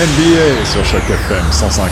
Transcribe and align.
NBA 0.00 0.64
sur 0.64 0.82
Choc 0.82 1.02
FM 1.02 1.44
105.1. 1.50 1.90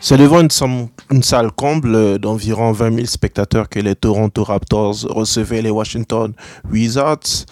C'est 0.00 0.16
devant 0.16 0.40
une, 0.40 0.48
une 1.12 1.22
salle 1.22 1.52
comble 1.52 2.18
d'environ 2.18 2.72
20 2.72 2.94
000 2.94 3.06
spectateurs 3.06 3.68
que 3.68 3.78
les 3.78 3.94
Toronto 3.94 4.42
Raptors 4.42 5.02
recevaient 5.08 5.62
les 5.62 5.70
Washington 5.70 6.32
Wizards. 6.68 7.46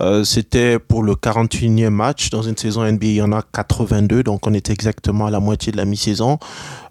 Euh, 0.00 0.24
C'était 0.24 0.78
pour 0.78 1.02
le 1.02 1.14
41e 1.14 1.90
match. 1.90 2.30
Dans 2.30 2.42
une 2.42 2.56
saison 2.56 2.84
NBA, 2.84 3.06
il 3.06 3.14
y 3.14 3.22
en 3.22 3.32
a 3.32 3.42
82, 3.42 4.22
donc 4.22 4.46
on 4.46 4.54
était 4.54 4.72
exactement 4.72 5.26
à 5.26 5.30
la 5.30 5.40
moitié 5.40 5.72
de 5.72 5.76
la 5.76 5.84
mi-saison. 5.84 6.38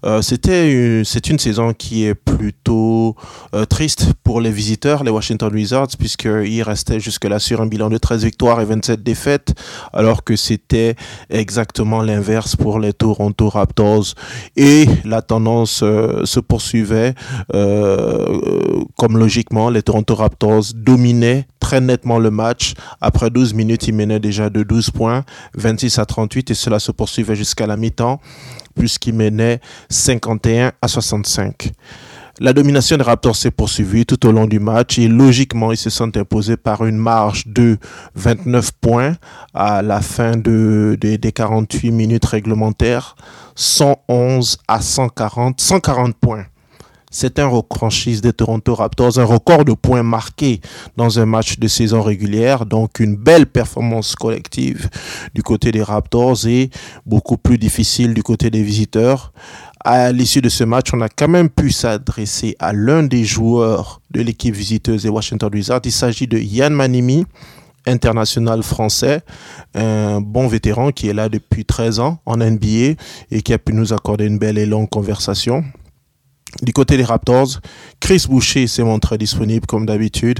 Euh, 0.05 0.21
C'était 0.21 1.01
c'est 1.05 1.29
une 1.29 1.39
saison 1.39 1.73
qui 1.73 2.05
est 2.05 2.15
plutôt 2.15 3.15
euh, 3.55 3.65
triste 3.65 4.13
pour 4.23 4.41
les 4.41 4.51
visiteurs, 4.51 5.03
les 5.03 5.11
Washington 5.11 5.53
Wizards, 5.53 5.97
puisqu'ils 5.97 6.63
restaient 6.63 6.99
jusque-là 6.99 7.39
sur 7.39 7.61
un 7.61 7.67
bilan 7.67 7.89
de 7.89 7.97
13 7.97 8.23
victoires 8.23 8.61
et 8.61 8.65
27 8.65 9.03
défaites, 9.03 9.53
alors 9.93 10.23
que 10.23 10.35
c'était 10.35 10.95
exactement 11.29 12.01
l'inverse 12.01 12.55
pour 12.55 12.79
les 12.79 12.93
Toronto 12.93 13.49
Raptors. 13.49 14.13
Et 14.55 14.87
la 15.05 15.21
tendance 15.21 15.79
se 15.79 16.39
poursuivait, 16.39 17.15
comme 17.49 19.17
logiquement, 19.17 19.69
les 19.69 19.81
Toronto 19.83 20.15
Raptors 20.15 20.73
dominaient 20.75 21.47
très 21.59 21.79
nettement 21.81 22.19
le 22.19 22.29
match. 22.29 22.73
Après 23.01 23.29
12 23.29 23.53
minutes, 23.53 23.87
ils 23.87 23.93
menaient 23.95 24.19
déjà 24.19 24.49
de 24.49 24.63
12 24.63 24.91
points, 24.91 25.23
26 25.55 25.99
à 25.99 26.05
38, 26.05 26.51
et 26.51 26.53
cela 26.53 26.79
se 26.79 26.91
poursuivait 26.91 27.35
jusqu'à 27.35 27.67
la 27.67 27.77
mi-temps, 27.77 28.19
puisqu'ils 28.75 29.13
menaient 29.13 29.59
51 29.89 30.71
à 30.81 30.87
65. 30.87 31.71
La 32.39 32.51
domination 32.51 32.97
des 32.97 33.03
Raptors 33.03 33.35
s'est 33.35 33.51
poursuivie 33.51 34.07
tout 34.07 34.25
au 34.25 34.31
long 34.31 34.47
du 34.47 34.59
match 34.59 34.97
et 34.97 35.07
logiquement, 35.07 35.71
ils 35.71 35.77
se 35.77 35.91
sont 35.91 36.17
imposés 36.17 36.57
par 36.57 36.83
une 36.83 36.97
marge 36.97 37.45
de 37.45 37.77
29 38.15 38.71
points 38.81 39.15
à 39.53 39.83
la 39.83 40.01
fin 40.01 40.31
de, 40.35 40.97
de- 40.99 41.15
des 41.15 41.31
48 41.31 41.91
minutes 41.91 42.25
réglementaires, 42.25 43.15
111 43.55 44.57
à 44.67 44.81
140, 44.81 45.61
140 45.61 46.15
points. 46.15 46.45
C'est 47.15 47.37
un 47.37 47.45
record 47.45 47.77
franchise 47.77 48.21
des 48.21 48.33
Toronto 48.33 48.73
Raptors, 48.73 49.19
un 49.19 49.23
record 49.23 49.65
de 49.65 49.73
points 49.73 50.01
marqués 50.01 50.61
dans 50.97 51.19
un 51.19 51.27
match 51.27 51.59
de 51.59 51.67
saison 51.67 52.01
régulière. 52.01 52.65
Donc 52.65 52.99
une 52.99 53.15
belle 53.15 53.45
performance 53.45 54.15
collective 54.15 54.89
du 55.35 55.43
côté 55.43 55.71
des 55.71 55.83
Raptors 55.83 56.47
et 56.47 56.71
beaucoup 57.05 57.37
plus 57.37 57.59
difficile 57.59 58.15
du 58.15 58.23
côté 58.23 58.49
des 58.49 58.63
visiteurs. 58.63 59.31
À 59.85 60.11
l'issue 60.11 60.41
de 60.41 60.49
ce 60.49 60.63
match, 60.63 60.87
on 60.91 61.01
a 61.01 61.07
quand 61.07 61.27
même 61.27 61.49
pu 61.49 61.69
s'adresser 61.71 62.55
à 62.57 62.73
l'un 62.73 63.03
des 63.03 63.25
joueurs 63.25 64.01
de 64.09 64.21
l'équipe 64.21 64.55
visiteuse 64.55 65.03
des 65.03 65.09
Washington 65.09 65.51
Wizards. 65.53 65.81
Il 65.85 65.91
s'agit 65.91 66.25
de 66.25 66.39
Yann 66.39 66.73
Manimi, 66.73 67.25
international 67.85 68.63
français, 68.63 69.21
un 69.75 70.19
bon 70.19 70.47
vétéran 70.47 70.91
qui 70.91 71.09
est 71.09 71.13
là 71.13 71.29
depuis 71.29 71.63
13 71.63 71.99
ans 71.99 72.17
en 72.25 72.37
NBA 72.37 72.95
et 73.29 73.41
qui 73.43 73.53
a 73.53 73.59
pu 73.59 73.73
nous 73.73 73.93
accorder 73.93 74.25
une 74.25 74.39
belle 74.39 74.57
et 74.57 74.65
longue 74.65 74.89
conversation. 74.89 75.63
Du 76.61 76.71
côté 76.71 76.97
des 76.97 77.03
Raptors, 77.03 77.59
Chris 77.99 78.25
Boucher 78.29 78.67
s'est 78.67 78.83
montré 78.83 79.17
disponible 79.17 79.65
comme 79.65 79.85
d'habitude. 79.85 80.39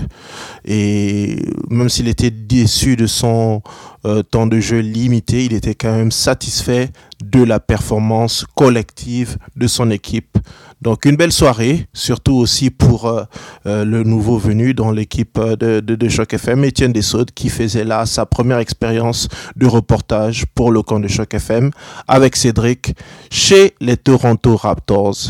Et 0.64 1.38
même 1.70 1.90
s'il 1.90 2.08
était 2.08 2.30
déçu 2.30 2.96
de 2.96 3.08
son 3.08 3.62
euh, 4.06 4.22
temps 4.22 4.46
de 4.46 4.60
jeu 4.60 4.80
limité, 4.80 5.46
il 5.46 5.54
était 5.54 5.74
quand 5.74 5.96
même 5.96 6.12
satisfait 6.12 6.92
de 7.24 7.42
la 7.44 7.60
performance 7.60 8.46
collective 8.56 9.38
de 9.56 9.66
son 9.66 9.90
équipe. 9.90 10.38
Donc 10.82 11.06
une 11.06 11.16
belle 11.16 11.32
soirée, 11.32 11.88
surtout 11.94 12.34
aussi 12.34 12.70
pour 12.70 13.08
euh, 13.08 13.24
euh, 13.66 13.84
le 13.86 14.04
nouveau 14.04 14.38
venu 14.38 14.74
dans 14.74 14.92
l'équipe 14.92 15.40
de, 15.40 15.80
de, 15.80 15.96
de 15.96 16.10
Choc 16.10 16.34
FM, 16.34 16.64
Étienne 16.66 16.94
Dessaudes, 16.94 17.32
qui 17.32 17.50
faisait 17.50 17.86
là 17.86 18.06
sa 18.06 18.26
première 18.26 18.60
expérience 18.60 19.30
de 19.56 19.66
reportage 19.66 20.46
pour 20.54 20.72
le 20.72 20.84
camp 20.84 21.00
de 21.00 21.08
Choc 21.08 21.34
FM 21.34 21.72
avec 22.08 22.36
Cédric 22.36 22.94
chez 23.32 23.74
les 23.82 23.98
Toronto 23.98 24.56
Raptors. 24.58 25.30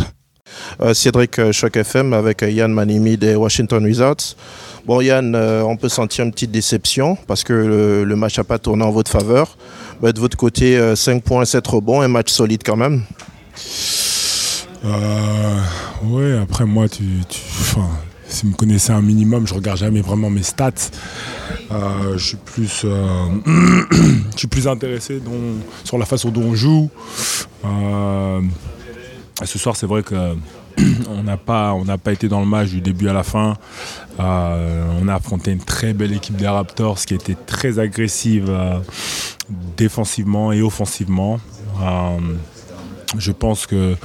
Euh, 0.81 0.93
Cédric 0.93 1.39
euh, 1.39 1.51
Choc 1.51 1.77
FM 1.77 2.13
avec 2.13 2.43
euh, 2.43 2.49
Yann 2.49 2.71
Manimi 2.71 3.17
des 3.17 3.35
Washington 3.35 3.83
Wizards. 3.83 4.35
Bon 4.85 5.01
Yann, 5.01 5.33
on 5.35 5.77
peut 5.77 5.87
sentir 5.87 6.25
une 6.25 6.31
petite 6.31 6.51
déception 6.51 7.17
parce 7.27 7.45
que 7.45 7.53
le, 7.53 8.15
match 8.17 8.37
n'a 8.37 8.43
pas 8.43 8.59
tourné 8.59 8.83
en 8.83 8.91
votre 8.91 9.09
faveur. 9.09 9.57
De 10.01 10.19
votre 10.19 10.35
côté, 10.35 10.77
euh, 10.77 10.97
5 10.97 11.23
points, 11.23 11.45
7 11.45 11.65
rebonds, 11.65 12.01
un 12.01 12.09
match 12.09 12.29
solide 12.29 12.63
quand 12.65 12.75
même. 12.75 13.03
Ouais, 16.03 16.37
après 16.41 16.65
moi, 16.65 16.89
tu, 16.89 17.03
si 18.27 18.43
vous 18.43 18.49
me 18.51 18.55
connaissez 18.55 18.91
un 18.91 19.01
minimum, 19.01 19.47
je 19.47 19.53
regarde 19.53 19.77
jamais 19.77 20.01
vraiment 20.01 20.29
mes 20.29 20.43
stats. 20.43 20.71
Je 21.71 22.17
suis 22.17 22.37
plus, 24.47 24.67
intéressé 24.67 25.21
sur 25.85 25.97
la 25.97 26.05
façon 26.05 26.29
dont 26.29 26.41
on 26.41 26.55
joue. 26.55 26.89
Ce 29.45 29.59
soir, 29.59 29.75
c'est 29.75 29.87
vrai 29.87 30.03
que 30.03 30.15
on 31.09 31.23
n'a 31.23 31.37
pas, 31.37 31.75
pas 32.01 32.11
été 32.11 32.27
dans 32.27 32.39
le 32.39 32.45
match 32.45 32.69
du 32.69 32.81
début 32.81 33.09
à 33.09 33.13
la 33.13 33.23
fin. 33.23 33.55
Euh, 34.19 34.85
on 35.01 35.07
a 35.07 35.15
affronté 35.15 35.51
une 35.51 35.63
très 35.63 35.93
belle 35.93 36.13
équipe 36.13 36.35
des 36.35 36.47
Raptors 36.47 36.99
qui 36.99 37.13
était 37.13 37.35
très 37.35 37.79
agressive 37.79 38.47
euh, 38.49 38.79
défensivement 39.77 40.51
et 40.51 40.61
offensivement. 40.61 41.39
Euh, 41.81 42.19
je 43.17 43.31
pense 43.31 43.65
que 43.65 43.95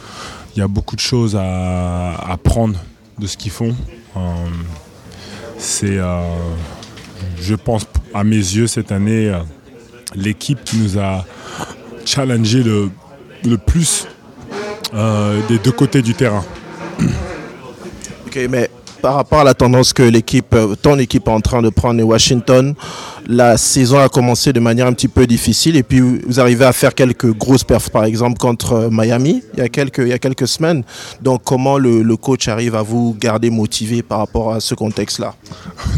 il 0.56 0.59
y 0.59 0.62
a 0.62 0.69
beaucoup 0.69 0.97
de 0.97 1.00
choses 1.00 1.37
à 1.37 2.15
à 2.15 2.32
apprendre 2.32 2.78
de 3.19 3.27
ce 3.27 3.37
qu'ils 3.37 3.53
font. 3.53 3.75
C'est, 5.56 5.98
je 7.41 7.54
pense, 7.54 7.87
à 8.15 8.25
mes 8.25 8.37
yeux, 8.37 8.66
cette 8.66 8.91
année, 8.91 9.32
l'équipe 10.15 10.62
qui 10.65 10.78
nous 10.78 10.98
a 10.98 11.25
challengé 12.04 12.62
le, 12.62 12.91
le 13.44 13.59
plus 13.59 14.08
des 15.48 15.59
deux 15.59 15.72
côtés 15.72 16.03
du 16.03 16.14
terrain. 16.14 16.44
Par 19.00 19.14
rapport 19.14 19.41
à 19.41 19.44
la 19.44 19.54
tendance 19.54 19.92
que 19.92 20.03
l'équipe, 20.03 20.54
euh, 20.54 20.75
ton 20.75 20.98
équipe 20.98 21.28
est 21.28 21.32
en 21.32 21.41
train 21.41 21.62
de 21.62 21.69
prendre 21.69 22.03
Washington, 22.03 22.75
la 23.26 23.56
saison 23.56 23.98
a 23.98 24.09
commencé 24.09 24.53
de 24.53 24.60
manière 24.60 24.86
un 24.86 24.92
petit 24.92 25.09
peu 25.09 25.26
difficile 25.26 25.76
et 25.76 25.82
puis 25.82 26.00
vous 26.00 26.41
arrivez 26.41 26.64
à 26.64 26.72
faire 26.72 26.94
quelques 26.94 27.32
grosses 27.32 27.64
perfs, 27.64 27.91
par 27.91 28.04
exemple 28.04 28.38
contre 28.38 28.72
euh, 28.72 28.88
Miami 28.91 29.42
il 29.54 29.60
y 29.60 29.62
a 29.62 29.69
quelques, 29.69 30.48
semaines. 30.48 30.84
Donc 31.20 31.42
comment 31.44 31.78
le, 31.78 32.16
coach 32.16 32.48
arrive 32.48 32.75
à 32.75 32.82
vous 32.82 33.16
garder 33.19 33.50
motivé 33.50 34.03
par 34.03 34.19
rapport 34.19 34.53
à 34.54 34.60
ce 34.60 34.75
contexte-là? 34.75 35.34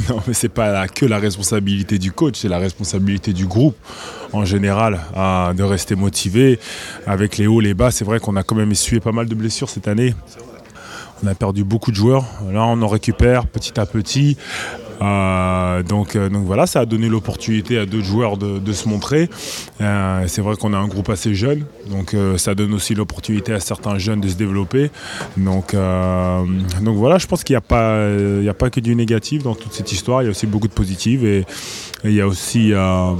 Non, 0.08 0.20
mais 0.26 0.34
c'est 0.34 0.48
pas 0.48 0.72
la- 0.72 0.88
que 0.88 1.06
la 1.06 1.18
responsabilité 1.18 1.98
du 1.98 2.10
coach, 2.10 2.34
c'est 2.38 2.48
la 2.48 2.58
responsabilité 2.58 3.32
du 3.32 3.46
groupe 3.46 3.76
en 4.32 4.44
général 4.44 5.00
de 5.54 5.62
rester 5.62 5.94
motivé. 5.94 6.58
Avec 7.06 7.38
les 7.38 7.46
hauts, 7.46 7.60
les 7.60 7.74
bas, 7.74 7.90
c'est 7.90 8.04
vrai 8.04 8.18
qu'on 8.18 8.36
a 8.36 8.42
quand 8.42 8.56
même 8.56 8.72
essuyé 8.72 9.00
pas 9.00 9.12
mal 9.12 9.26
de 9.26 9.34
blessures 9.34 9.68
cette 9.68 9.88
année. 9.88 10.14
On 11.22 11.26
a 11.26 11.34
perdu 11.34 11.64
beaucoup 11.64 11.90
de 11.90 11.96
joueurs. 11.96 12.24
Là, 12.50 12.64
on 12.64 12.80
en 12.80 12.88
récupère 12.88 13.46
petit 13.46 13.78
à 13.78 13.86
petit. 13.86 14.36
Euh, 15.02 15.82
donc, 15.82 16.14
euh, 16.14 16.28
donc 16.28 16.44
voilà, 16.44 16.66
ça 16.66 16.80
a 16.80 16.86
donné 16.86 17.08
l'opportunité 17.08 17.78
à 17.78 17.86
d'autres 17.86 18.04
joueurs 18.04 18.36
de, 18.36 18.72
se 18.72 18.88
montrer. 18.88 19.28
Euh, 19.80 20.24
c'est 20.26 20.42
vrai 20.42 20.56
qu'on 20.56 20.72
a 20.72 20.76
un 20.76 20.88
groupe 20.88 21.08
assez 21.08 21.34
jeune, 21.34 21.64
donc 21.90 22.14
ça 22.36 22.54
donne 22.54 22.72
aussi 22.74 22.94
l'opportunité 22.94 23.52
à 23.52 23.60
certains 23.60 23.98
jeunes 23.98 24.20
de 24.20 24.28
se 24.28 24.34
développer. 24.34 24.90
Donc, 25.36 25.74
donc 25.74 26.96
voilà, 26.96 27.18
je 27.18 27.26
pense 27.26 27.44
qu'il 27.44 27.54
n'y 27.54 27.58
a, 27.58 27.62
pas, 27.62 28.06
a 28.06 28.54
pas 28.54 28.70
que 28.70 28.80
du 28.80 28.94
négatif 28.94 29.42
dans 29.42 29.54
toute 29.54 29.72
cette 29.72 29.90
histoire, 29.90 30.22
il 30.22 30.26
y 30.26 30.28
a 30.28 30.30
aussi 30.30 30.46
beaucoup 30.46 30.68
de 30.68 30.72
positif 30.72 31.22
et, 31.24 31.44
il 32.04 32.12
y 32.12 32.20
a 32.20 32.26
aussi 32.26 32.72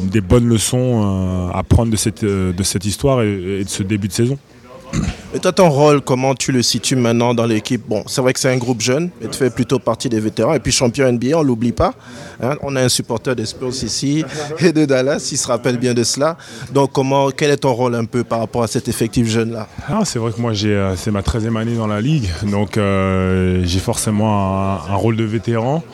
des 0.05 0.21
bonnes 0.21 0.49
leçons 0.49 1.51
à 1.53 1.63
prendre 1.63 1.91
de 1.91 1.97
cette, 1.97 2.25
de 2.25 2.63
cette 2.63 2.85
histoire 2.85 3.23
et 3.23 3.65
de 3.65 3.69
ce 3.69 3.83
début 3.83 4.09
de 4.09 4.13
saison. 4.13 4.39
Et 5.33 5.39
toi, 5.39 5.53
ton 5.53 5.71
rôle, 5.71 6.01
comment 6.01 6.35
tu 6.35 6.51
le 6.51 6.61
situes 6.61 6.97
maintenant 6.97 7.35
dans 7.35 7.47
l'équipe? 7.47 7.83
Bon, 7.87 8.03
c'est 8.09 8.21
vrai 8.21 8.33
que 8.33 8.41
c'est 8.41 8.51
un 8.51 8.57
groupe 8.57 8.81
jeune, 8.81 9.11
mais 9.21 9.29
tu 9.29 9.39
fais 9.39 9.49
plutôt 9.49 9.79
partie 9.79 10.09
des 10.09 10.19
vétérans. 10.19 10.55
Et 10.55 10.59
puis 10.59 10.73
champion 10.73 11.11
NBA, 11.11 11.39
on 11.39 11.43
l'oublie 11.43 11.71
pas. 11.71 11.95
hein. 12.43 12.57
on 12.63 12.75
a 12.75 12.83
un 12.83 12.89
supporter 12.89 13.37
des 13.37 13.47
Spurs 13.47 13.69
ici 13.85 14.25
et 14.59 14.73
de 14.73 14.85
Dallas, 14.85 15.29
il 15.31 15.39
se 15.39 15.47
rappelle 15.47 15.79
bien 15.79 15.95
de 15.95 16.03
cela. 16.03 16.37
Donc, 16.73 16.91
comment, 16.91 17.31
quel 17.31 17.53
est 17.53 17.59
ton 17.59 17.73
rôle 17.73 17.95
un 17.95 18.07
peu 18.07 18.25
par 18.25 18.41
rapport 18.41 18.65
à 18.65 18.67
cet 18.67 18.89
effectif 18.89 19.29
jeune-là? 19.29 19.69
Ah, 19.89 20.01
c'est 20.05 20.19
vrai 20.19 20.33
que 20.33 20.41
moi, 20.41 20.51
euh, 20.65 20.95
c'est 20.97 21.13
ma 21.13 21.21
13e 21.21 21.57
année 21.57 21.77
dans 21.77 21.87
la 21.87 22.01
ligue, 22.01 22.29
donc 22.51 22.77
euh, 22.77 23.63
j'ai 23.65 23.79
forcément 23.79 24.81
un, 24.85 24.97
rôle 24.97 25.15
de 25.15 25.25
vétéran 25.25 25.85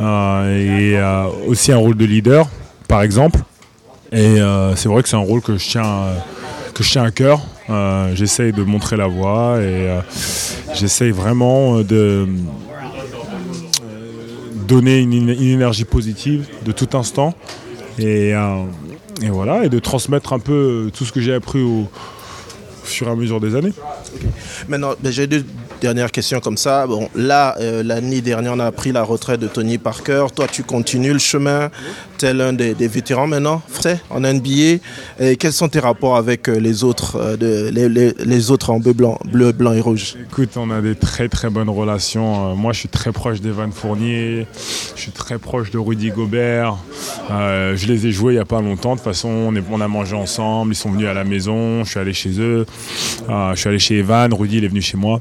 euh, 0.00 1.34
et 1.42 1.48
aussi 1.48 1.72
un 1.72 1.78
rôle 1.78 1.96
de 1.96 2.04
leader, 2.04 2.46
par 2.86 3.02
exemple. 3.02 3.40
Et 4.12 4.36
c'est 4.76 4.88
vrai 4.88 5.02
que 5.02 5.08
c'est 5.08 5.16
un 5.16 5.18
rôle 5.18 5.40
que 5.40 5.58
je 5.58 5.68
tiens, 5.68 6.04
que 6.76 6.84
je 6.84 6.90
tiens 6.90 7.04
à 7.04 7.10
cœur. 7.10 7.40
Euh, 7.70 8.14
j'essaye 8.14 8.52
de 8.52 8.62
montrer 8.62 8.98
la 8.98 9.06
voie 9.06 9.56
et 9.62 9.88
euh, 9.88 10.00
j'essaye 10.74 11.10
vraiment 11.10 11.78
de 11.78 11.86
euh, 11.92 12.26
donner 14.68 14.98
une, 14.98 15.30
énergie 15.30 15.86
positive 15.86 16.46
de 16.66 16.72
tout 16.72 16.94
instant 16.94 17.32
et, 17.98 18.34
voilà 19.30 19.64
et 19.64 19.70
de 19.70 19.78
transmettre 19.78 20.34
un 20.34 20.38
peu 20.38 20.90
tout 20.94 21.06
ce 21.06 21.12
que 21.12 21.20
j'ai 21.20 21.32
appris 21.32 21.62
au, 21.62 21.88
au 21.88 21.88
fur 22.84 23.08
et 23.08 23.10
à 23.10 23.14
mesure 23.14 23.40
des 23.40 23.54
années. 23.54 23.72
Maintenant, 24.68 24.92
ben, 25.00 25.10
j'ai 25.10 25.26
deux, 25.26 25.46
dernière 25.80 26.10
question 26.10 26.40
comme 26.40 26.56
ça. 26.56 26.86
Bon, 26.86 27.08
là, 27.14 27.56
euh, 27.60 27.82
l'année 27.82 28.20
dernière, 28.20 28.54
on 28.54 28.60
a 28.60 28.72
pris 28.72 28.92
la 28.92 29.02
retraite 29.02 29.40
de 29.40 29.46
Tony 29.46 29.78
Parker. 29.78 30.26
Toi, 30.34 30.46
tu 30.50 30.62
continues 30.62 31.12
le 31.12 31.18
chemin, 31.18 31.70
tel 32.18 32.40
un 32.40 32.52
des, 32.52 32.74
des 32.74 32.88
vétérans 32.88 33.26
maintenant, 33.26 33.62
en 34.10 34.20
NBA. 34.20 34.80
Quels 35.38 35.52
sont 35.52 35.68
tes 35.68 35.80
rapports 35.80 36.16
avec 36.16 36.48
euh, 36.48 36.58
les 36.58 36.84
autres, 36.84 37.16
euh, 37.16 37.70
les, 37.70 38.50
autres 38.50 38.70
en 38.70 38.80
bleu, 38.80 39.52
blanc, 39.52 39.72
et 39.72 39.80
rouge? 39.80 40.16
Écoute, 40.30 40.56
on 40.56 40.70
a 40.70 40.80
des 40.80 40.94
très 40.94 41.28
très 41.28 41.50
bonnes 41.50 41.70
relations. 41.70 42.54
moi, 42.56 42.72
je 42.72 42.80
suis 42.80 42.88
très 42.88 43.12
proche 43.12 43.40
d'Evan 43.40 43.72
Fournier. 43.72 44.46
Je 44.94 45.00
suis 45.00 45.12
très 45.12 45.38
proche 45.38 45.70
de 45.70 45.78
Rudy 45.78 46.10
Gobert. 46.10 46.76
je 47.28 47.86
les 47.86 48.06
ai 48.06 48.12
joués 48.12 48.34
il 48.34 48.36
n'y 48.36 48.42
a 48.42 48.46
pas 48.46 48.60
longtemps. 48.60 48.92
De 48.92 49.00
toute 49.00 49.04
façon, 49.04 49.28
on, 49.28 49.54
on, 49.70 49.80
a 49.80 49.88
mangé 49.88 50.16
ensemble. 50.16 50.72
Ils 50.72 50.76
sont 50.76 50.90
venus 50.90 51.08
à 51.08 51.14
la 51.14 51.24
maison. 51.24 51.84
Je 51.84 51.90
suis 51.90 52.00
allé 52.00 52.12
chez 52.12 52.40
eux. 52.40 52.66
je 53.28 53.54
suis 53.56 53.68
allé 53.68 53.78
chez 53.78 53.98
Evan. 53.98 54.32
Rudy, 54.32 54.58
il 54.58 54.64
est 54.64 54.68
venu 54.68 54.80
chez 54.80 54.96
moi. 54.96 55.20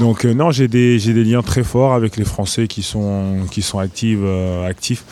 Donc 0.00 0.24
euh, 0.24 0.34
non, 0.34 0.50
j'ai 0.50 0.68
des, 0.68 0.98
liens 0.98 1.42
très 1.42 1.62
forts 1.62 1.94
avec 1.94 2.16
les 2.16 2.24
Français 2.24 2.66
qui 2.66 2.82
sont, 2.82 3.46
euh, 4.24 4.66
actifs. 4.68 5.04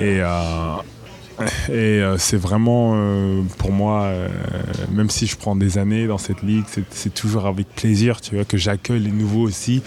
Euh, 0.00 0.76
et 1.68 1.72
euh, 1.72 2.16
c'est 2.18 2.36
vraiment, 2.36 2.92
euh, 2.94 3.42
pour 3.58 3.72
moi, 3.72 4.04
euh, 4.04 4.28
même 4.90 5.10
si 5.10 5.26
je 5.26 5.36
prends 5.36 5.56
des 5.56 5.78
années 5.78 6.06
dans 6.06 6.18
cette 6.18 6.42
ligue, 6.42 6.64
c'est 6.90 7.12
toujours 7.12 7.46
avec 7.46 7.68
plaisir 7.68 8.20
tu 8.20 8.36
vois, 8.36 8.44
que 8.44 8.56
j'accueille 8.56 9.00
les 9.00 9.10
nouveaux 9.10 9.42
aussi. 9.42 9.82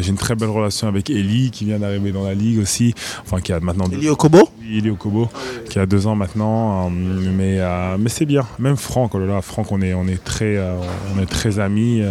J'ai 0.00 0.10
une 0.10 0.16
très 0.16 0.34
belle 0.34 0.50
relation 0.50 0.88
avec 0.88 1.10
Eli 1.10 1.50
qui 1.50 1.64
vient 1.64 1.78
d'arriver 1.78 2.12
dans 2.12 2.24
la 2.24 2.34
ligue 2.34 2.60
aussi. 2.60 2.94
Enfin, 3.22 3.40
qui 3.40 3.52
a 3.52 3.60
maintenant. 3.60 3.86
Eli 3.90 4.08
Okobo 4.08 4.48
Eli 4.68 4.90
Okobo, 4.90 5.28
qui 5.68 5.78
a 5.78 5.86
deux 5.86 6.06
ans 6.06 6.16
maintenant. 6.16 6.90
mais 6.90 7.60
mais 7.98 8.08
c'est 8.08 8.26
bien. 8.26 8.46
Même 8.58 8.76
Franck, 8.76 9.14
oh 9.14 9.18
là, 9.18 9.40
Franck, 9.42 9.72
on 9.72 9.80
est, 9.80 9.94
on 9.94 10.06
est, 10.06 10.22
très, 10.22 10.58
on 11.14 11.20
est 11.20 11.26
très 11.26 11.58
amis. 11.58 12.02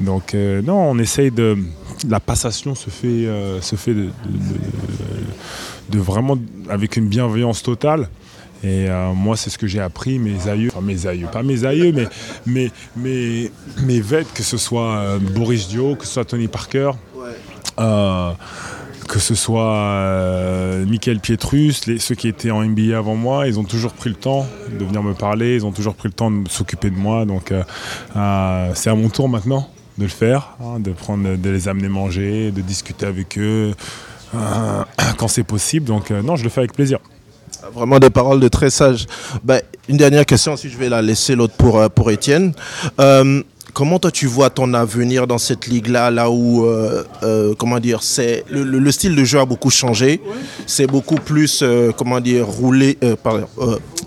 donc, 0.00 0.34
non, 0.34 0.90
on 0.90 0.98
essaye 0.98 1.30
de. 1.30 1.56
La 2.08 2.18
passation 2.18 2.74
se 2.74 2.90
fait, 2.90 3.28
se 3.60 3.76
fait 3.76 3.94
de, 3.94 4.02
de, 4.02 4.06
de 4.06 4.91
vraiment 5.98 6.38
avec 6.68 6.96
une 6.96 7.08
bienveillance 7.08 7.62
totale. 7.62 8.08
Et 8.64 8.88
euh, 8.88 9.12
moi, 9.12 9.36
c'est 9.36 9.50
ce 9.50 9.58
que 9.58 9.66
j'ai 9.66 9.80
appris, 9.80 10.18
mes 10.20 10.48
aïeux, 10.48 10.70
enfin 10.72 10.84
mes 10.84 11.06
aïeux, 11.06 11.26
pas 11.32 11.42
mes 11.42 11.64
aïeux, 11.64 11.92
mais 11.92 12.06
mes, 12.46 12.70
mes, 12.96 13.50
mes 13.84 14.00
vêtes, 14.00 14.32
que 14.32 14.44
ce 14.44 14.56
soit 14.56 14.96
euh, 14.96 15.18
Boris 15.18 15.68
Dio, 15.68 15.96
que 15.96 16.06
ce 16.06 16.12
soit 16.12 16.24
Tony 16.24 16.46
Parker, 16.46 16.92
euh, 17.80 18.30
que 19.08 19.18
ce 19.18 19.34
soit 19.34 20.84
Michael 20.86 21.18
Pietrus, 21.18 21.86
les, 21.86 21.98
ceux 21.98 22.14
qui 22.14 22.28
étaient 22.28 22.52
en 22.52 22.62
NBA 22.62 22.96
avant 22.96 23.16
moi, 23.16 23.48
ils 23.48 23.58
ont 23.58 23.64
toujours 23.64 23.94
pris 23.94 24.10
le 24.10 24.16
temps 24.16 24.46
de 24.70 24.84
venir 24.84 25.02
me 25.02 25.14
parler, 25.14 25.56
ils 25.56 25.66
ont 25.66 25.72
toujours 25.72 25.94
pris 25.94 26.08
le 26.08 26.14
temps 26.14 26.30
de 26.30 26.48
s'occuper 26.48 26.90
de 26.90 26.96
moi. 26.96 27.24
Donc 27.24 27.52
c'est 28.12 28.90
à 28.90 28.94
mon 28.94 29.08
tour 29.08 29.28
maintenant 29.28 29.68
de 29.98 30.04
le 30.04 30.08
faire, 30.08 30.56
hein, 30.62 30.78
de, 30.78 30.92
prendre, 30.92 31.36
de 31.36 31.50
les 31.50 31.68
amener 31.68 31.88
manger, 31.88 32.52
de 32.52 32.60
discuter 32.60 33.06
avec 33.06 33.36
eux. 33.38 33.74
Euh, 34.34 34.82
quand 35.18 35.28
c'est 35.28 35.44
possible. 35.44 35.86
Donc 35.86 36.10
euh, 36.10 36.22
non, 36.22 36.36
je 36.36 36.44
le 36.44 36.50
fais 36.50 36.60
avec 36.60 36.72
plaisir. 36.72 36.98
Vraiment 37.72 37.98
des 37.98 38.10
paroles 38.10 38.40
de 38.40 38.48
très 38.48 38.70
sages. 38.70 39.06
Ben, 39.44 39.60
une 39.88 39.96
dernière 39.96 40.26
question, 40.26 40.56
si 40.56 40.68
je 40.68 40.76
vais 40.76 40.88
la 40.88 41.02
laisser 41.02 41.34
l'autre 41.34 41.54
pour, 41.54 41.78
euh, 41.78 41.88
pour 41.88 42.10
Étienne. 42.10 42.52
Euh, 43.00 43.42
comment 43.72 43.98
toi 43.98 44.10
tu 44.10 44.26
vois 44.26 44.50
ton 44.50 44.74
avenir 44.74 45.26
dans 45.26 45.38
cette 45.38 45.66
ligue-là, 45.66 46.10
là 46.10 46.30
où, 46.30 46.64
euh, 46.64 47.04
euh, 47.22 47.54
le, 48.50 48.62
le, 48.64 48.92
style 48.92 49.16
de 49.16 49.24
jeu 49.24 49.38
a 49.38 49.44
beaucoup 49.44 49.70
changé. 49.70 50.20
C'est 50.66 50.86
beaucoup 50.86 51.16
plus, 51.16 51.60
euh, 51.62 51.90
comment 51.96 52.20
dire, 52.20 52.46
rouler, 52.46 52.98
pardon, 53.22 53.46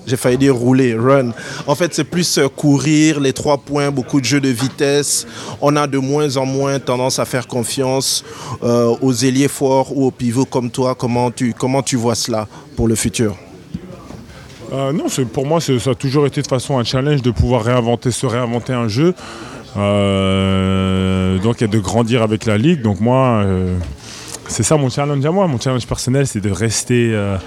j'ai 0.06 0.18
failli 0.18 0.38
dire 0.38 0.56
rouler, 0.56 0.96
run. 0.96 1.32
En 1.66 1.76
fait, 1.76 1.94
c'est 1.94 2.04
plus 2.04 2.40
courir, 2.56 3.20
les 3.20 3.34
trois 3.34 3.58
points, 3.58 3.90
beaucoup 3.92 4.20
de 4.20 4.26
jeux 4.26 4.42
de 4.42 4.50
vitesse. 4.50 5.26
On 5.62 5.76
a 5.76 5.88
de 5.88 5.98
moins 5.98 6.38
en 6.38 6.46
moins 6.46 6.80
tendance 6.80 7.18
à 7.20 7.26
faire 7.26 7.48
confiance 7.48 8.24
aux 8.62 9.14
ailiers 9.14 9.48
forts 9.48 9.98
ou 9.98 10.06
aux 10.06 10.12
pivots 10.12 10.46
comme 10.46 10.70
toi. 10.70 10.96
Comment 10.96 11.32
tu, 11.32 11.96
vois 11.96 12.16
cela 12.16 12.48
pour 12.76 12.88
le 12.88 12.96
futur? 12.96 13.36
Non, 14.72 15.06
pour 15.32 15.46
moi, 15.46 15.60
ça 15.62 15.74
a 15.90 15.96
toujours 15.96 16.28
été 16.28 16.42
de 16.42 16.48
façon 16.48 16.78
un 16.78 16.84
challenge 16.84 17.22
de 17.22 17.32
pouvoir 17.32 17.64
réinventer, 17.64 18.12
se 18.12 18.26
réinventer 18.26 18.74
un 18.74 18.88
jeu. 18.88 19.16
Euh, 19.78 21.38
donc, 21.40 21.62
et 21.62 21.68
de 21.68 21.80
grandir 21.80 22.22
avec 22.22 22.46
la 22.46 22.58
ligue. 22.58 22.82
Donc, 22.82 23.02
moi, 23.02 23.44
euh, 23.46 23.78
c'est 24.48 24.64
ça 24.64 24.78
mon 24.78 24.90
challenge 24.90 25.26
à 25.26 25.32
moi. 25.32 25.48
Mon 25.48 25.60
challenge 25.60 25.86
personnel, 25.86 26.28
c'est 26.28 26.42
de 26.42 26.52
rester 26.52 27.12
euh, 27.14 27.38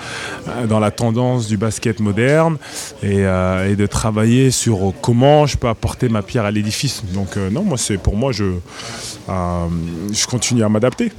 dans 0.68 0.80
la 0.80 0.90
tendance 0.90 1.46
du 1.46 1.56
basket 1.56 2.00
moderne 2.00 2.58
et, 3.02 3.24
de 3.24 3.86
travailler 3.86 4.50
sur 4.50 4.92
comment 5.00 5.46
je 5.46 5.56
peux 5.56 5.68
apporter 5.68 6.08
ma 6.08 6.22
pierre 6.22 6.44
à 6.44 6.50
l'édifice. 6.50 7.02
Donc, 7.14 7.36
non, 7.36 7.62
moi, 7.62 7.78
c'est 7.78 7.98
pour 7.98 8.16
moi, 8.16 8.32
je, 8.32 8.44
je 9.28 10.26
continue 10.26 10.62
à 10.62 10.68
m'adapter. 10.68 11.12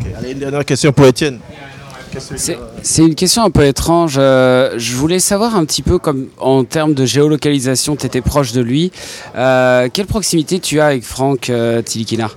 Okay. 0.00 0.14
Allez, 0.16 0.32
une 0.32 0.38
dernière 0.38 0.64
question 0.64 0.92
pour 0.92 1.06
Étienne. 1.06 1.38
C'est 2.18 3.02
une 3.02 3.14
question 3.14 3.44
un 3.44 3.50
peu 3.50 3.64
étrange. 3.64 4.16
Euh, 4.18 4.74
je 4.76 4.94
voulais 4.94 5.18
savoir 5.18 5.56
un 5.56 5.64
petit 5.64 5.82
peu, 5.82 5.98
comme 5.98 6.28
en 6.38 6.64
termes 6.64 6.94
de 6.94 7.04
géolocalisation, 7.04 7.96
tu 7.96 8.06
étais 8.06 8.20
proche 8.20 8.52
de 8.52 8.60
lui. 8.60 8.92
Euh, 9.36 9.88
quelle 9.92 10.06
proximité 10.06 10.60
tu 10.60 10.80
as 10.80 10.86
avec 10.86 11.04
Franck 11.04 11.50
euh, 11.50 11.82
Tilikina 11.82 12.30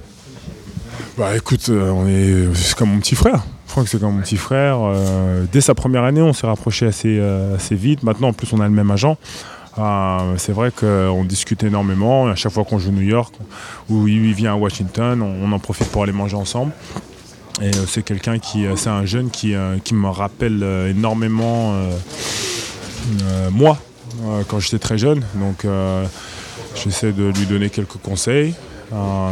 Bah 1.17 1.35
écoute, 1.35 1.69
on 1.69 2.07
est, 2.07 2.53
c'est 2.55 2.75
comme 2.75 2.91
mon 2.91 2.99
petit 2.99 3.15
frère. 3.15 3.43
Franck, 3.65 3.87
c'est 3.87 3.99
comme 3.99 4.15
mon 4.15 4.21
petit 4.21 4.37
frère. 4.37 4.79
dès 5.51 5.61
sa 5.61 5.73
première 5.73 6.03
année, 6.03 6.21
on 6.21 6.33
s'est 6.33 6.47
rapproché 6.47 6.87
assez, 6.87 7.21
assez 7.55 7.75
vite. 7.75 8.03
Maintenant, 8.03 8.29
en 8.29 8.33
plus, 8.33 8.51
on 8.53 8.59
a 8.59 8.65
le 8.65 8.73
même 8.73 8.91
agent. 8.91 9.17
Euh, 9.77 10.35
c'est 10.37 10.51
vrai 10.51 10.71
qu'on 10.71 11.23
discute 11.23 11.63
énormément. 11.63 12.27
À 12.27 12.35
chaque 12.35 12.51
fois 12.51 12.63
qu'on 12.63 12.79
joue 12.79 12.91
New 12.91 13.01
York 13.01 13.33
ou 13.89 14.07
il 14.07 14.33
vient 14.33 14.53
à 14.53 14.55
Washington, 14.55 15.21
on, 15.21 15.45
on 15.45 15.51
en 15.51 15.59
profite 15.59 15.87
pour 15.87 16.03
aller 16.03 16.11
manger 16.11 16.35
ensemble. 16.35 16.73
Et 17.61 17.67
euh, 17.67 17.85
c'est 17.87 18.03
quelqu'un 18.03 18.39
qui, 18.39 18.65
c'est 18.75 18.89
un 18.89 19.05
jeune 19.05 19.29
qui, 19.29 19.53
euh, 19.53 19.77
qui 19.83 19.93
me 19.93 20.09
rappelle 20.09 20.61
euh, 20.63 20.89
énormément 20.89 21.73
moi 23.51 23.77
quand 24.47 24.59
j'étais 24.59 24.79
très 24.79 24.97
jeune. 24.97 25.23
Donc 25.35 25.65
j'essaie 26.75 27.11
de 27.11 27.23
lui 27.23 27.45
donner 27.45 27.69
quelques 27.69 27.97
conseils, 28.01 28.53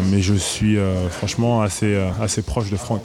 mais 0.09 0.21
je 0.21 0.33
suis 0.33 0.77
franchement 1.11 1.61
assez, 1.61 1.97
assez 2.21 2.41
proche 2.41 2.69
de 2.69 2.77
Franck. 2.77 3.01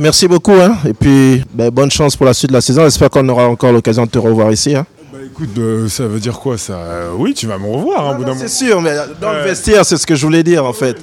Merci 0.00 0.28
beaucoup. 0.28 0.52
Hein. 0.52 0.76
Et 0.88 0.94
puis, 0.94 1.42
ben, 1.52 1.70
bonne 1.70 1.90
chance 1.90 2.16
pour 2.16 2.26
la 2.26 2.34
suite 2.34 2.50
de 2.50 2.54
la 2.54 2.60
saison. 2.60 2.84
J'espère 2.84 3.10
qu'on 3.10 3.28
aura 3.28 3.48
encore 3.48 3.72
l'occasion 3.72 4.06
de 4.06 4.10
te 4.10 4.18
revoir 4.18 4.52
ici. 4.52 4.74
Hein. 4.74 4.86
Bah, 5.12 5.18
écoute, 5.24 5.50
euh, 5.58 5.88
ça 5.88 6.06
veut 6.06 6.20
dire 6.20 6.38
quoi 6.38 6.56
ça? 6.56 6.78
Oui, 7.16 7.34
tu 7.34 7.46
vas 7.46 7.58
me 7.58 7.66
revoir. 7.66 8.10
Hein, 8.10 8.34
C'est 8.36 8.48
sûr, 8.48 8.80
mais 8.80 8.94
dans 9.20 9.32
le 9.32 9.40
vestiaire, 9.40 9.84
c'est 9.84 9.96
ce 9.96 10.06
que 10.06 10.14
je 10.14 10.24
voulais 10.24 10.42
dire 10.42 10.64
en 10.64 10.72
fait. 10.72 10.96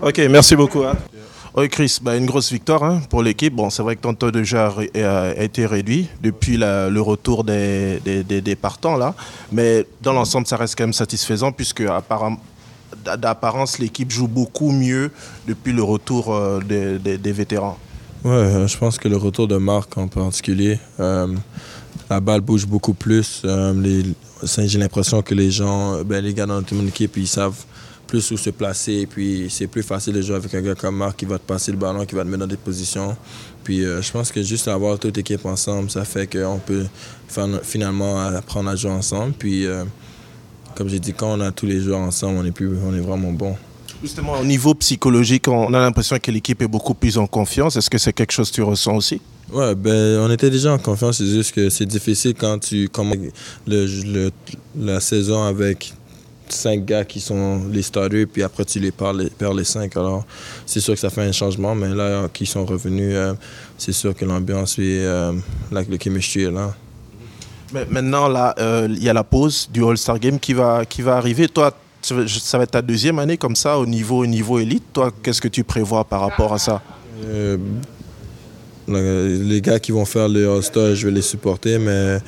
Ok, 0.00 0.20
merci 0.30 0.56
beaucoup. 0.56 0.84
Hein. 0.84 0.94
Oui, 1.56 1.68
Chris, 1.68 1.98
bah, 2.02 2.16
une 2.16 2.26
grosse 2.26 2.50
victoire 2.50 2.82
hein, 2.82 3.00
pour 3.08 3.22
l'équipe. 3.22 3.54
Bon, 3.54 3.70
c'est 3.70 3.82
vrai 3.82 3.94
que 3.94 4.00
ton 4.00 4.14
taux 4.14 4.32
de 4.32 4.42
jeu 4.42 4.58
a, 4.58 5.34
été 5.36 5.66
réduit 5.66 6.08
depuis 6.20 6.56
le 6.56 7.00
retour 7.00 7.44
des, 7.44 8.00
des, 8.00 8.56
partants, 8.56 8.96
là. 8.96 9.14
Mais 9.52 9.86
dans 10.02 10.12
l'ensemble, 10.12 10.48
ça 10.48 10.56
reste 10.56 10.76
quand 10.76 10.82
même 10.84 10.92
satisfaisant 10.92 11.52
puisque 11.52 11.84
d'apparence, 13.18 13.78
l'équipe 13.78 14.10
joue 14.10 14.26
beaucoup 14.26 14.72
mieux 14.72 15.12
depuis 15.46 15.72
le 15.72 15.84
retour 15.84 16.34
euh, 16.34 16.60
des, 16.60 17.32
vétérans. 17.32 17.78
Ouais, 18.24 18.32
euh, 18.32 18.66
je 18.66 18.76
pense 18.76 18.98
que 18.98 19.06
le 19.06 19.16
retour 19.16 19.46
de 19.46 19.56
Marc 19.56 19.96
en 19.96 20.08
particulier, 20.08 20.80
euh, 20.98 21.28
la 22.10 22.20
balle 22.20 22.40
bouge 22.40 22.66
beaucoup 22.66 22.94
plus. 22.94 23.42
J'ai 23.44 24.78
l'impression 24.78 25.22
que 25.22 25.34
les 25.34 25.52
gens, 25.52 26.02
ben, 26.02 26.24
les 26.24 26.34
gars 26.34 26.46
dans 26.46 26.62
mon 26.72 26.86
équipe, 26.86 27.16
ils 27.16 27.28
savent 27.28 27.64
plus 28.06 28.30
où 28.30 28.36
se 28.36 28.50
placer. 28.50 28.92
Et 28.92 29.06
puis, 29.06 29.46
c'est 29.50 29.66
plus 29.66 29.82
facile 29.82 30.14
de 30.14 30.22
jouer 30.22 30.36
avec 30.36 30.54
un 30.54 30.60
gars 30.60 30.74
comme 30.74 30.96
Marc 30.96 31.16
qui 31.16 31.24
va 31.24 31.38
te 31.38 31.46
passer 31.46 31.72
le 31.72 31.78
ballon, 31.78 32.04
qui 32.04 32.14
va 32.14 32.22
te 32.22 32.28
mettre 32.28 32.40
dans 32.40 32.46
des 32.46 32.56
positions. 32.56 33.16
Puis, 33.62 33.84
euh, 33.84 34.02
je 34.02 34.12
pense 34.12 34.30
que 34.30 34.42
juste 34.42 34.68
avoir 34.68 34.98
toute 34.98 35.16
l'équipe 35.16 35.44
ensemble, 35.46 35.90
ça 35.90 36.04
fait 36.04 36.26
qu'on 36.26 36.58
peut 36.58 36.86
finalement 37.62 38.20
apprendre 38.20 38.70
à 38.70 38.76
jouer 38.76 38.90
ensemble. 38.90 39.32
Puis, 39.38 39.66
euh, 39.66 39.84
comme 40.74 40.88
j'ai 40.88 41.00
dit, 41.00 41.12
quand 41.12 41.38
on 41.38 41.40
a 41.40 41.50
tous 41.50 41.66
les 41.66 41.80
joueurs 41.80 42.00
ensemble, 42.00 42.38
on 42.38 42.44
est, 42.44 42.50
plus, 42.50 42.70
on 42.84 42.94
est 42.94 43.00
vraiment 43.00 43.32
bon. 43.32 43.56
Justement, 44.02 44.38
au 44.38 44.44
niveau 44.44 44.74
psychologique, 44.74 45.48
on 45.48 45.72
a 45.72 45.80
l'impression 45.80 46.18
que 46.18 46.30
l'équipe 46.30 46.60
est 46.60 46.68
beaucoup 46.68 46.94
plus 46.94 47.16
en 47.16 47.26
confiance. 47.26 47.76
Est-ce 47.76 47.88
que 47.88 47.96
c'est 47.96 48.12
quelque 48.12 48.32
chose 48.32 48.50
que 48.50 48.56
tu 48.56 48.62
ressens 48.62 48.94
aussi? 48.94 49.20
Ouais, 49.50 49.74
ben, 49.74 50.18
on 50.20 50.30
était 50.30 50.50
déjà 50.50 50.74
en 50.74 50.78
confiance. 50.78 51.18
C'est 51.18 51.26
juste 51.26 51.52
que 51.52 51.70
c'est 51.70 51.86
difficile 51.86 52.34
quand 52.34 52.58
tu 52.58 52.88
commences 52.88 53.16
le, 53.66 53.86
le, 53.86 54.30
la 54.78 55.00
saison 55.00 55.44
avec 55.44 55.94
cinq 56.48 56.84
gars 56.84 57.04
qui 57.04 57.20
sont 57.20 57.62
les 57.70 57.82
starters, 57.82 58.26
puis 58.26 58.42
après 58.42 58.64
tu 58.64 58.78
les 58.78 58.90
perds 58.90 59.12
les, 59.12 59.30
perds 59.30 59.54
les 59.54 59.64
cinq. 59.64 59.96
Alors, 59.96 60.24
c'est 60.66 60.80
sûr 60.80 60.94
que 60.94 61.00
ça 61.00 61.10
fait 61.10 61.22
un 61.22 61.32
changement, 61.32 61.74
mais 61.74 61.88
là, 61.88 62.28
qui 62.32 62.46
sont 62.46 62.64
revenus, 62.64 63.14
euh, 63.14 63.34
c'est 63.78 63.92
sûr 63.92 64.14
que 64.14 64.24
l'ambiance 64.24 64.78
et 64.78 65.00
euh, 65.04 65.32
là, 65.70 65.82
le 65.88 65.98
chemistry 66.02 66.42
est 66.42 66.50
là. 66.50 66.74
Mais 67.72 67.86
maintenant, 67.90 68.28
là, 68.28 68.54
il 68.58 68.62
euh, 68.62 68.88
y 69.00 69.08
a 69.08 69.12
la 69.12 69.24
pause 69.24 69.68
du 69.72 69.84
All-Star 69.84 70.18
Game 70.18 70.38
qui 70.38 70.52
va, 70.52 70.84
qui 70.84 71.02
va 71.02 71.16
arriver. 71.16 71.48
Toi, 71.48 71.72
ça 72.02 72.58
va 72.58 72.64
être 72.64 72.70
ta 72.70 72.82
deuxième 72.82 73.18
année 73.18 73.36
comme 73.36 73.56
ça 73.56 73.78
au 73.78 73.86
niveau, 73.86 74.18
au 74.18 74.26
niveau 74.26 74.58
élite. 74.58 74.84
Toi, 74.92 75.12
qu'est-ce 75.22 75.40
que 75.40 75.48
tu 75.48 75.64
prévois 75.64 76.04
par 76.04 76.20
rapport 76.20 76.52
à 76.52 76.58
ça? 76.58 76.82
Les 78.86 79.60
gars 79.62 79.80
qui 79.80 79.92
vont 79.92 80.04
faire 80.04 80.28
le 80.28 80.48
All-Star, 80.48 80.94
je 80.94 81.06
vais 81.06 81.14
les 81.14 81.22
supporter, 81.22 81.78
mais 81.78 82.18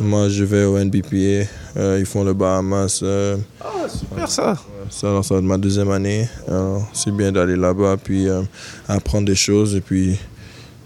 Moi, 0.00 0.28
je 0.28 0.44
vais 0.44 0.64
au 0.64 0.78
NBPA. 0.78 1.48
Euh, 1.76 1.96
ils 1.98 2.06
font 2.06 2.22
le 2.24 2.32
Bahamas. 2.32 3.00
Euh, 3.02 3.36
Ah, 3.60 3.88
super 3.88 4.28
ça. 4.30 4.56
ça, 4.90 5.22
ça 5.22 5.34
va 5.34 5.40
être 5.40 5.46
ma 5.46 5.58
deuxième 5.58 5.90
année. 5.90 6.28
Alors, 6.46 6.88
c'est 6.92 7.10
bien 7.10 7.32
d'aller 7.32 7.56
là-bas, 7.56 7.96
puis 8.02 8.28
euh, 8.28 8.42
apprendre 8.86 9.26
des 9.26 9.34
choses. 9.34 9.74
Et 9.74 9.80
puis, 9.80 10.16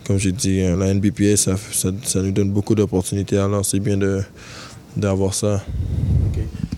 comme 0.06 0.18
j'ai 0.18 0.32
dit, 0.32 0.62
euh, 0.62 0.76
la 0.76 0.92
NBPA, 0.94 1.36
ça, 1.36 1.56
ça, 1.72 1.90
ça 2.04 2.22
nous 2.22 2.32
donne 2.32 2.50
beaucoup 2.50 2.74
d'opportunités. 2.74 3.36
Alors, 3.36 3.64
c'est 3.66 3.80
bien 3.80 3.98
d'avoir 4.96 5.34
ça. 5.34 5.62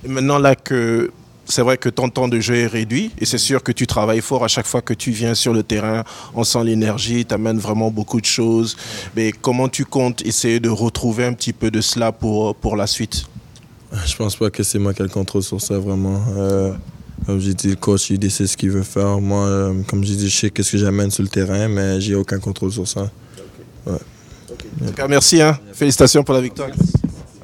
Et 0.04 0.08
maintenant 0.08 0.38
là 0.38 0.54
que 0.56 1.10
c'est 1.46 1.62
vrai 1.62 1.76
que 1.76 1.88
ton 1.88 2.08
temps 2.08 2.28
de 2.28 2.40
jeu 2.40 2.56
est 2.56 2.66
réduit 2.66 3.10
et 3.18 3.24
c'est 3.24 3.38
sûr 3.38 3.62
que 3.62 3.72
tu 3.72 3.86
travailles 3.86 4.20
fort 4.20 4.44
à 4.44 4.48
chaque 4.48 4.66
fois 4.66 4.82
que 4.82 4.94
tu 4.94 5.10
viens 5.10 5.34
sur 5.34 5.52
le 5.52 5.62
terrain. 5.62 6.04
On 6.34 6.44
sent 6.44 6.64
l'énergie, 6.64 7.24
tu 7.24 7.34
amènes 7.34 7.58
vraiment 7.58 7.90
beaucoup 7.90 8.20
de 8.20 8.26
choses. 8.26 8.76
Mais 9.16 9.32
comment 9.32 9.68
tu 9.68 9.84
comptes 9.84 10.22
essayer 10.22 10.60
de 10.60 10.68
retrouver 10.68 11.24
un 11.24 11.32
petit 11.32 11.52
peu 11.52 11.70
de 11.70 11.80
cela 11.80 12.12
pour, 12.12 12.54
pour 12.54 12.76
la 12.76 12.86
suite? 12.86 13.26
Je 14.06 14.16
pense 14.16 14.36
pas 14.36 14.50
que 14.50 14.62
c'est 14.62 14.78
moi 14.78 14.92
qui 14.92 15.02
ai 15.02 15.04
le 15.04 15.10
contrôle 15.10 15.42
sur 15.42 15.60
ça, 15.60 15.78
vraiment. 15.78 16.20
Euh, 16.36 16.72
comme 17.26 17.40
j'ai 17.40 17.54
dit, 17.54 17.68
le 17.68 17.76
coach, 17.76 18.10
il 18.10 18.18
décide 18.18 18.46
ce 18.46 18.56
qu'il 18.56 18.70
veut 18.70 18.82
faire. 18.82 19.20
Moi, 19.20 19.46
euh, 19.46 19.82
comme 19.88 20.02
j'ai 20.02 20.16
dit, 20.16 20.28
je 20.28 20.36
sais 20.36 20.50
qu'est-ce 20.50 20.72
que 20.72 20.78
j'amène 20.78 21.10
sur 21.10 21.22
le 21.22 21.28
terrain, 21.28 21.68
mais 21.68 22.00
j'ai 22.00 22.14
aucun 22.14 22.40
contrôle 22.40 22.72
sur 22.72 22.88
ça. 22.88 23.10
En 23.86 24.86
tout 24.86 24.92
cas, 24.94 25.08
merci, 25.08 25.40
hein. 25.40 25.58
félicitations 25.72 26.24
pour 26.24 26.34
la 26.34 26.40
victoire. 26.40 26.68